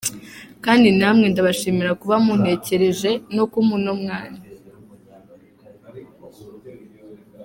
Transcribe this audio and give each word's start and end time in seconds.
Kandi 0.65 0.87
namwe 0.99 1.25
ndabashimira 1.29 1.91
kuba 2.01 2.15
muntekereje 2.25 3.11
no 3.35 3.43
kumpa 3.51 3.73
uno 3.77 3.91
mwanya. 4.01 4.41